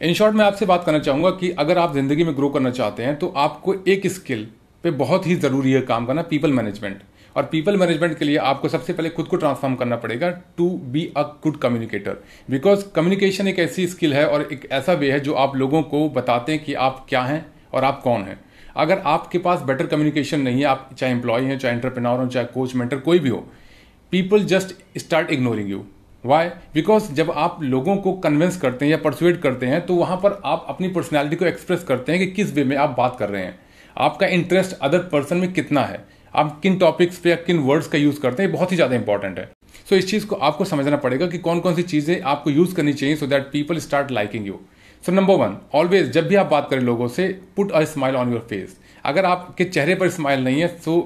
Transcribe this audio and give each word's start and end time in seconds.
In 0.00 0.14
short 0.14 0.34
मैं 0.34 0.44
आपसे 0.44 0.66
बात 0.66 0.84
करना 0.84 0.98
चाहूँगा 0.98 1.30
कि 1.30 1.50
अगर 1.50 1.78
आप 1.78 1.92
ज़िंदगी 1.94 2.24
में 2.24 2.36
ग्रो 2.36 2.48
करना 2.48 2.70
चाहते 2.70 3.02
हैं 3.02 3.16
तो 3.18 3.26
आपको 3.36 3.74
एक 3.88 4.06
स्किल 4.06 4.46
पे 4.84 4.90
बहुत 4.90 5.26
ही 5.26 5.34
ज़रूरी 5.34 5.72
है 5.72 5.80
काम 5.80 6.06
करना 6.06 6.22
पीपल 6.22 6.52
मैनेजमेंट 6.52 7.02
और 7.36 7.42
पीपल 7.42 7.76
मैनेजमेंट 7.76 8.16
के 8.18 8.24
लिए 8.24 8.36
आपको 8.36 8.68
सबसे 8.68 8.92
पहले 8.92 9.10
खुद 9.10 9.26
को 9.26 9.36
ट्रांसफॉर्म 9.36 9.74
करना 9.74 9.96
पड़ेगा 9.96 10.30
to 10.56 10.68
be 10.92 11.04
a 11.16 11.22
good 11.42 11.56
communicator 11.56 12.16
because 12.50 12.84
communication 12.94 13.48
एक 13.48 13.58
ऐसी 13.58 13.86
स्किल 13.86 14.14
है 14.14 14.26
और 14.28 14.48
एक 14.52 14.68
ऐसा 14.72 14.92
वे 14.92 15.12
है 15.12 15.20
जो 15.20 15.34
आप 15.34 15.56
लोगों 15.56 15.82
को 15.82 16.08
बताते 16.08 16.52
हैं 16.52 16.64
कि 16.64 16.74
आप 16.74 17.06
क्या 17.08 17.22
हैं 17.22 17.44
और 17.74 17.84
आप 17.84 18.00
कौन 18.02 18.22
हैं. 18.22 18.40
अगर 18.76 19.02
आपके 19.06 19.38
पास 19.38 19.62
बेटर 19.62 19.86
कम्युनिकेशन 19.86 20.40
नहीं 20.40 20.58
है, 20.58 20.64
आप 20.64 20.90
चाहे 20.98 21.12
एम्प्लॉय 21.12 21.42
हैं, 21.42 21.58
चाहे 21.58 21.74
एंटरप्रेन्योर 21.74 22.20
हो, 22.20 22.26
चाहे 22.26 22.46
कोच 22.46 22.74
मेंटर 22.74 22.98
कोई 22.98 23.18
भी 23.18 23.28
हो 23.28 23.46
people 24.12 24.44
just 24.44 24.76
start 24.98 25.30
ignoring 25.30 25.70
you 25.70 25.84
why 26.24 26.48
because 26.74 27.12
जब 27.14 27.30
आप 27.30 27.62
लोगों 27.62 27.96
को 27.96 28.12
कन्विंस 28.14 28.56
करते 28.60 28.84
हैं 28.84 28.90
या 28.92 28.96
परसुएट 28.98 29.40
करते 29.42 29.66
हैं 29.66 29.80
तो 29.86 29.94
वहाँ 29.94 30.16
पर 30.16 30.40
आप 30.44 30.66
अपनी 30.68 30.88
पर्सनैलिटी 30.88 31.36
को 31.36 31.44
एक्सप्रेस 31.44 31.84
करते 31.84 32.12
हैं 32.12 32.20
कि 32.20 32.26
किस 32.26 32.52
वे 32.54 32.64
में 32.64 32.76
आप 32.76 32.94
बात 32.98 33.16
कर 33.18 33.28
रहे 33.28 33.42
हैं। 33.42 33.58
आपका 33.96 34.26
इंटरेस्ट 34.26 34.76
अदर 34.78 34.98
पर्सन 35.12 35.36
में 35.36 35.52
कितना 35.52 35.84
है? 35.84 36.04
आप 36.34 36.60
किन 36.62 36.76
टॉपिक्स 36.78 37.18
पे 37.18 37.30
या 37.30 37.36
किन 37.36 37.58
वर्ड्स 37.58 37.86
का 37.88 37.98
यूज़ 37.98 38.20
करते 38.20 38.42
हैं? 38.42 38.52
बहुत 38.52 38.72
ही 38.72 38.76
ज़्यादा 38.76 38.96
इंपॉर्टेंट 38.96 39.38
है। 39.38 39.44
सो 39.44 39.94
so, 39.94 39.98
इस 39.98 40.10
चीज़ 40.10 40.26
को 40.26 40.36
आपको 40.36 40.64
समझना 40.64 40.96
पड़ेगा 40.96 41.26
कि 41.26 41.38
कौन 41.38 41.60
कौन 41.60 41.74
सी 41.74 41.82
चीज़ें 41.84 42.20
आपको 42.22 42.50
यूज़ 42.50 42.74
करनी 42.74 42.92
चाहिए 42.92 43.16
so 43.16 43.26
that 43.26 43.50
people 43.52 43.78
start 43.78 44.10
liking 44.10 44.46
you 44.46 44.58
so 45.04 45.12
number 45.12 45.34
one 45.36 45.56
always 45.74 46.10
जब 46.12 46.26
भी 46.28 46.34
आप 46.34 46.46
बात 46.46 46.68
करें 46.70 46.80
लोगों 46.80 47.08
से 47.08 47.28
put 47.56 47.72
a 47.72 47.82
smile 47.84 48.16
on 48.16 48.32
your 48.32 48.46
face 48.50 48.78
अगर 49.04 49.24
आपके 49.24 49.64
चेहरे 49.64 49.94
पर 49.94 50.08
स्माइल 50.10 50.44
नहीं 50.44 50.60
है 50.60 50.68
तो 50.84 51.00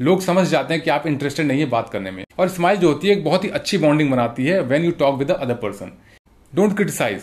लोग 0.00 0.20
समझ 0.20 0.46
जाते 0.48 0.74
हैं 0.74 0.82
कि 0.82 0.90
आप 0.90 1.06
इंटरेस्टेड 1.06 1.46
नहीं 1.46 1.60
है 1.60 1.66
बात 1.66 1.88
करने 1.90 2.10
में। 2.10 2.24
और 2.38 2.48
स्माइल 2.48 2.78
जो 2.78 2.88
होती 2.88 3.08
है, 3.08 3.16
एक 3.16 3.24
बहुत 3.24 3.44
ही 3.44 3.48
अच्छी 3.48 3.78
बॉन्डिंग 3.78 4.10
बनाती 4.10 4.46
है 4.46 4.60
when 4.62 4.84
you 4.84 4.90
talk 4.90 5.18
with 5.18 5.30
other 5.30 5.54
person 5.54 5.92
don't 6.52 6.74
criticize 6.76 7.22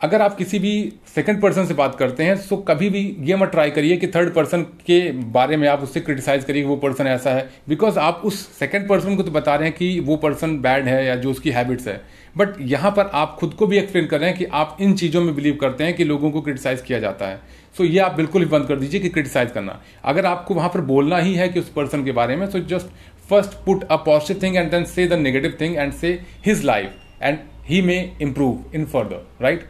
अगर 0.00 0.22
आप 0.22 0.36
किसी 0.36 0.58
भी 0.58 0.72
सेकंड 1.14 1.40
पर्सन 1.42 1.66
से 1.66 1.74
बात 1.74 1.94
करते 1.98 2.24
हैं 2.24 2.36
तो 2.48 2.56
कभी 2.58 2.88
भी 2.90 3.00
ये 3.20 3.36
मत 3.36 3.50
ट्राई 3.50 3.70
करिए 3.70 3.96
कि 3.96 4.06
थर्ड 4.06 4.32
पर्सन 4.34 4.62
के 4.86 5.00
बारे 5.32 5.56
में 5.56 5.66
आप 5.68 5.82
उससे 5.82 6.00
क्रिटिसाइज 6.00 6.44
करिए 6.44 6.62
कि 6.62 6.68
वो 6.68 6.76
पर्सन 6.76 7.06
ऐसा 7.06 7.30
है। 7.30 7.48
बिकॉज़ 7.68 7.98
आप 7.98 8.20
उस 8.24 8.46
सेकंड 8.58 8.88
पर्सन 8.88 9.16
को 9.16 9.22
तो 9.22 9.30
बता 9.30 9.54
रहे 9.56 9.68
हैं 9.68 9.76
कि 9.76 9.98
वो 10.00 10.16
पर्सन 10.16 10.56
बैड 10.60 10.88
है 10.88 11.04
या 11.06 11.16
जो 11.16 11.30
उसकी 11.30 11.50
हैबिट्स 11.50 11.88
है। 11.88 12.00
बट 12.36 12.54
यहाँ 12.60 12.90
पर 12.90 13.10
आप 13.14 13.36
खुद 13.40 13.54
को 13.54 13.66
भी 13.66 13.78
एक्सप्लेन 13.78 14.06
कर 14.06 14.20
रहे 14.20 14.28
हैं 14.30 14.38
कि 14.38 14.44
आप 14.44 14.76
इन 14.80 14.94
चीज़ों 14.94 15.22
में 15.22 15.34
बिलीव 15.34 15.58
करते 15.60 15.84
हैं 15.84 15.94
कि 15.94 16.04
लोगों 16.04 16.30
को 16.30 16.40
क्रिटिसाइज 16.40 16.82
किया 16.82 16.98
जाता 16.98 17.28
है। 17.28 17.36
सो 17.76 17.84
so, 17.84 17.90
ये 17.90 17.98
आप 17.98 18.14
बिल्कुल 18.14 18.42
ही 18.42 18.48
बंद 18.48 18.68
कर 18.68 18.76
दीजिए 18.76 19.00
कि 19.00 19.08
क्रिटिसाइज 19.08 19.50
करना। 19.50 19.80
अगर 20.04 20.26
आपको 20.26 20.54
वहाँ 20.54 20.68
पर 20.68 20.80
बोलना 20.84 21.18
ही 21.18 21.34
है 21.34 21.48
कि 21.48 21.60
उस 21.60 21.72
पर्सन 21.72 22.04
के 22.04 22.12
बारे 22.12 22.36
में 22.36 22.46
so 22.46 22.60
just 22.60 22.94
first 23.30 23.64
put 23.64 23.84
a 23.84 23.96
positive 23.96 24.42
thing 24.42 24.56
and 24.56 24.70
then 24.70 24.84
say 24.86 25.06
the 25.06 25.18
negative 25.18 25.56
thing 25.60 25.76
and 25.76 25.92
say 25.92 26.18
his 26.46 26.64
life 26.64 27.07
and 27.22 27.38
he 27.64 27.80
may 27.82 27.98
improve 28.22 28.74
in 28.74 28.84
further 28.86 29.26
right 29.42 29.68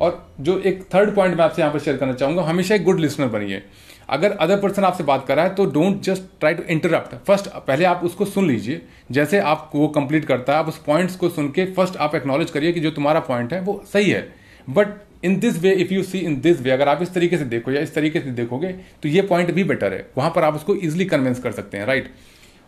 और 0.00 0.26
जो 0.40 0.58
एक 0.60 0.82
थर्ड 0.94 1.14
पॉइंट 1.14 1.36
मैं 1.36 1.44
आपसे 1.44 1.62
यहाँ 1.62 1.72
पर 1.72 1.80
शेयर 1.80 1.96
करना 1.96 2.12
चाहूँगा, 2.12 2.42
हमेशा 2.42 2.74
एक 2.74 2.84
गुड 2.84 3.00
लिसनर 3.00 3.26
बनिए। 3.28 3.62
अगर 4.08 4.30
अदर 4.32 4.60
पर्सन 4.60 4.84
आपसे 4.84 5.04
बात 5.04 5.26
कर 5.26 5.36
रहा 5.36 5.44
है 5.44 5.54
तो 5.54 5.64
don't 5.66 6.00
just 6.02 6.22
try 6.40 6.54
to 6.54 6.62
interrupt 6.64 7.14
first 7.26 7.48
पहले 7.66 7.84
आप 7.84 8.04
उसको 8.04 8.24
सुन 8.24 8.46
लीजिए। 8.48 8.80
जैसे 9.12 9.38
आप 9.40 9.70
वो 9.74 9.88
कंप्लीट 9.88 10.24
करता 10.24 10.52
है, 10.52 10.58
आप 10.58 10.68
उस 10.68 10.78
पॉइंट्स 10.84 11.16
को 11.16 11.28
सुन 11.28 11.50
के 11.50 11.64
फ़र्स्ट 11.66 11.96
आप 11.96 12.14
एक्नॉलेज 12.14 12.50
करिए 12.50 12.72
कि 12.72 12.80
जो 12.80 12.90
तुम्हारा 12.90 13.20
पॉइंट 13.22 13.52
है, 13.52 13.60
वो 13.60 13.82
सही 13.92 14.10
है। 14.10 14.26
But 14.68 14.94
in 15.24 15.38
this 15.40 15.58
way 15.58 15.72
if 15.72 15.92
you 15.94 16.02
see 16.02 16.18
in 16.18 16.40
this 16.40 16.60
way 16.60 16.70
अगर 16.70 16.88
आप 16.88 17.02
इस 17.02 17.12
तरीके 17.14 17.38
से 17.38 17.44
देखो 17.46 17.70
या 17.70 17.80
इस 17.80 17.94
तरीके 17.94 18.20
से 18.20 18.30
देखोगे 18.32 18.68
तो 19.02 19.08
ये 19.08 19.22
पॉइंट 19.24 19.50
भी 19.52 19.64
बेटर 19.64 19.92
है। 19.92 20.06
वहाँ 20.18 20.30
पर 20.30 20.44
आप 20.44 20.54
उसको 20.54 20.74
इजिली 20.76 21.04
कन्विंस 21.06 21.40
कर 21.40 21.52
सकते 21.52 21.78
हैं 21.78 21.86
राइट 21.86 22.10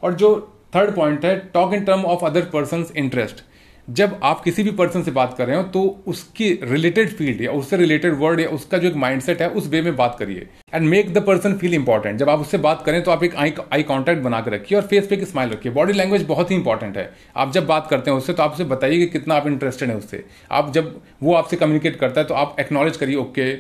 और 0.03 0.15
जो 0.15 0.31
थर्ड 0.75 0.95
पॉइंट 0.97 1.25
है 1.25 1.37
talk 1.55 1.75
in 1.75 1.85
term 1.85 2.05
of 2.05 2.25
other 2.27 2.45
person 2.53 2.85
interest 2.97 3.45
जब 3.91 4.19
आप 4.23 4.43
किसी 4.43 4.63
भी 4.63 4.71
पर्सन 4.71 5.03
से 5.03 5.11
बात 5.11 5.35
कर 5.39 5.47
रहे 5.47 5.57
हो 5.57 5.63
तो 5.65 5.81
उसकी 6.07 6.49
रिलेटेड 6.63 7.09
फ़ील्ड 7.09 7.41
या 7.43 7.53
उससे 7.53 7.77
रिलेटेड 7.77 8.15
वर्ड 8.19 8.41
या 8.41 8.49
उसका 8.49 8.79
जो 8.79 8.89
एक 8.89 8.97
माइंडसेट 8.97 9.41
है, 9.43 9.49
उस 9.51 9.67
वे 9.69 9.81
में 9.83 9.97
बात 9.97 10.17
करिए। 10.19 10.47
And 10.75 10.89
make 10.89 11.13
the 11.15 11.23
person 11.27 11.55
feel 11.59 11.75
important 11.75 12.19
जब 12.19 12.31
आप 12.31 12.41
उससे 12.41 12.59
बात 12.59 12.83
करें 12.87 13.03
तो 13.03 13.11
आप 13.11 13.25
एक 13.25 13.35
आई 13.37 13.53
आई 13.73 13.83
कॉन्टैक्ट 13.83 14.23
बना 14.23 14.41
के 14.41 14.51
रखिए 14.51 14.79
और 14.79 14.87
फेस 14.87 15.07
पे 15.07 15.15
एक 15.15 15.25
स्माइल 15.25 15.51
रखिए। 15.51 15.73
बॉडी 15.73 15.93
लैंग्वेज 15.93 16.27
बहुत 16.27 16.51
ही 16.51 16.57
इंपॉर्टेंट 16.57 16.97
है। 16.97 17.11
आप 17.37 17.53
जब 17.53 17.67
बात 17.67 17.87
करते 17.91 18.11
हैं 18.11 18.19
उससे 18.19 18.33
तो 18.33 18.43
आप 18.43 18.53
उसे 18.53 18.65
बताइए 18.67 18.99
कि 18.99 19.07
कितना 19.09 19.35
आप 19.35 19.47
इंटरेस्टेड 19.47 19.91
है 19.91 19.97
उससे। 19.97 20.25
आप 20.51 20.73
जब 20.73 21.01
वो 21.23 21.35
आपसे 21.35 21.57
कम्युनिकेट 21.57 21.97
करता 21.97 22.21
है 22.21 22.27
तो 22.27 22.35
आप 22.35 22.57
एक्नॉलेज 22.61 22.97
करिए 22.97 23.17
okay 23.17 23.53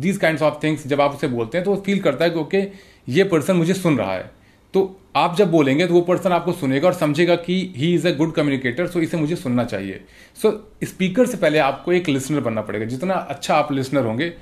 these 0.00 0.16
kind 0.16 0.42
of 0.42 0.62
things 0.62 0.86
जब 0.86 1.00
आप 1.00 1.14
उसे 1.14 1.28
बोलते 1.28 1.58
हैं 1.58 1.64
तो 1.64 1.70
वो 1.70 1.82
फील 1.86 2.00
करता 2.00 2.24
है 2.24 2.30
कि 2.30 2.38
ओके 2.38 2.64
ये 3.08 3.24
पर्सन 3.26 3.56
मुझे 3.56 3.74
सुन 3.74 3.98
रहा 3.98 4.14
है। 4.14 4.30
तो 4.74 5.00
आप 5.16 5.36
जब 5.36 5.50
बोलेंगे 5.50 5.86
तो 5.86 5.94
वो 5.94 6.00
पर्सन 6.00 6.32
आपको 6.32 6.52
सुनेगा 6.52 6.88
और 6.88 6.94
समझेगा 6.94 7.34
कि 7.36 7.54
he 7.76 7.94
is 7.94 8.08
a 8.08 8.10
good 8.16 8.32
communicator 8.34 8.86
so 8.86 9.00
इसे 9.00 9.16
मुझे 9.16 9.36
सुनना 9.36 9.64
चाहिए। 9.64 10.00
सो 10.42 10.48
so, 10.48 10.88
स्पीकर 10.88 11.26
से 11.26 11.36
पहले 11.36 11.58
आपको 11.58 11.92
एक 11.92 12.08
लिसनर 12.08 12.40
बनना 12.40 12.60
पड़ेगा। 12.60 12.84
जितना 12.84 13.14
अच्छा 13.14 13.54
आप 13.54 13.72
लिसनर 13.72 14.04
होंगे 14.04 14.32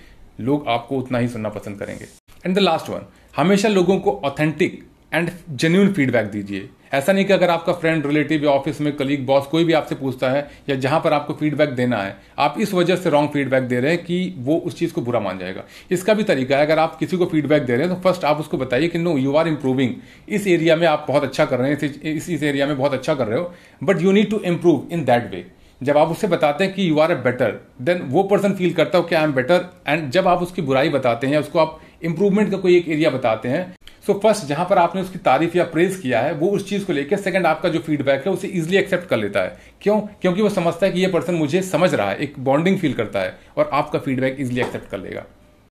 लोग 0.41 0.65
आपको 0.69 0.99
उतना 0.99 1.19
ही 1.19 1.29
सुनना 1.29 1.49
पसंद 1.49 1.79
करेंगे। 1.79 2.05
एंड 2.47 2.55
द 2.57 2.59
लास्ट 2.59 2.89
वन 2.89 3.07
हमेशा 3.37 3.69
लोगों 3.69 3.99
को 3.99 4.21
ऑथेंटिक 4.25 4.83
एंड 5.15 5.31
जेन्यून 5.51 5.93
फीडबैक 5.93 6.27
दीजिए। 6.27 6.69
ऐसा 6.95 7.13
नहीं 7.13 7.25
कि 7.25 7.33
अगर 7.33 7.51
आपका 7.51 7.73
फ्रेंड 7.75 8.07
रिलेटिव 8.07 8.45
या 8.45 8.51
ऑफ़िस 8.51 8.81
में 8.81 8.93
कलीग 8.97 9.25
बॉस 9.27 9.47
कोई 9.47 9.65
भी 9.65 9.73
आपसे 9.73 9.95
पूछता 9.95 10.31
है 10.31 10.49
या 10.69 10.77
जहाँ 10.77 11.01
पर 11.01 11.13
आपको 11.13 11.35
फीडबैक 11.35 11.71
देना 11.71 11.97
है, 11.97 12.17
आप 12.39 12.55
इस 12.61 12.75
वजह 12.75 12.97
से 12.97 13.11
रॉन्ग 13.11 13.31
फीडबैक 13.31 13.63
दे 13.65 13.81
रहे 13.81 13.93
हैं 13.93 14.05
कि 14.05 14.35
वो 14.39 14.57
उस 14.57 14.79
चीज़ 14.79 14.93
को 14.93 15.01
बुरा 15.01 15.21
मान 15.21 15.39
जाएगा। 15.39 15.65
इसका 15.91 16.15
भी 16.15 16.23
तरीका 16.25 16.57
है, 16.57 16.67
अगर 16.67 16.79
आप 16.79 16.97
किसी 16.97 17.17
को 17.17 17.27
फीडबैक 17.27 17.63
दे 17.63 17.77
रहे 17.77 17.87
हैं 17.87 17.95
तो 17.95 18.01
फ़र्स्ट 18.03 18.25
आप 18.25 18.41
उसको 18.41 18.59
बताइए 18.59 18.89
कि 18.89 18.99
नो 18.99 19.17
यू 19.19 19.35
आर 19.37 19.49
इंप्रूविंग 19.49 19.95
इस 20.29 20.47
एरिया 20.49 20.77
में 20.77 20.87
आप 20.87 21.05
बहुत 21.09 21.25
अच्छा 21.25 21.45
कर 21.45 21.59
रहे 21.59 21.71
हैं, 21.71 21.93
इस 22.05 22.31
इस 22.31 22.43
एरिया 22.43 22.67
में 22.67 22.77
बहुत 22.79 22.95
अच्छा 22.95 23.15
कर 23.15 23.27
रहे 23.27 23.39
हो 23.39 23.53
but 23.83 24.03
you 24.03 24.13
need 24.13 24.31
to 24.31 24.39
improve 24.45 24.89
in 24.93 25.05
that 25.05 25.31
way 25.31 25.45
जब 25.81 25.97
आप 25.99 26.09
उससे 26.09 26.27
बताते 26.27 26.65
हैं 26.65 26.73
कि 26.75 26.89
you 26.89 26.99
are 26.99 27.13
a 27.13 27.15
better 27.15 27.61
than 27.83 28.03
वो 28.09 28.23
पर्सन 28.23 28.53
फील 28.53 28.73
करता 28.73 28.99
हो 28.99 29.05
कि 29.05 29.15
आई 29.15 29.25
एम 29.25 29.33
बेटर 29.33 29.65
एंड 29.89 30.11
जब 30.11 30.29
आप 30.29 30.43
उसकी 30.43 30.63
बुराई 30.63 30.89
बताते 30.89 31.27
हैं 31.27 31.39
उसको 31.39 31.59
आप 31.59 31.81
इंप्रूवमेंट 32.03 32.51
का 32.51 32.57
कोई 32.57 32.77
एक 32.77 32.89
एरिया 32.89 33.11
बताते 33.11 33.49
हैं 33.49 33.65
सो 34.07 34.13
so 34.13 34.23
फ़र्स्ट 34.23 34.45
जहाँ 34.45 34.67
पर 34.71 34.79
आपने 34.79 35.03
उसकी 35.03 35.19
तारीफ़ 35.19 35.59
या 35.59 35.65
प्रेज 35.65 35.97
किया 35.97 36.21
है, 36.21 36.33
वो 36.33 36.49
उस 36.49 36.69
चीज़ 36.69 36.85
को 36.85 36.93
लेकर 36.93 37.17
सेकंड 37.17 37.47
आपका 37.47 37.69
जो 37.69 37.79
फीडबैक 37.79 38.27
है, 38.27 38.33
उसे 38.33 38.49
इजिली 38.49 38.77
एक्सेप्ट 38.77 39.09
कर 39.09 39.17
लेता 39.17 39.41
है। 39.41 39.57
क्यों? 39.81 40.01
क्योंकि 40.01 40.43
वो 40.43 40.49
समझता 40.49 40.87
है 40.87 40.93
कि 40.93 41.01
ये 41.01 41.07
पर्सन 41.07 41.35
मुझे 41.35 41.63
समझ 41.63 41.95
रहा 41.95 42.11
है, 42.11 42.17
एक 42.17 42.35
बॉन्डिंग 42.39 42.79
फील 42.79 42.93
करता 42.93 43.21
है, 43.21 43.39
और 43.57 43.71
आपका 43.73 43.99
फीडबैक 43.99 44.37
इजिली 44.41 44.61
एक्सेप्ट 44.61 44.91
कर 44.91 44.99
लेगा। 44.99 45.25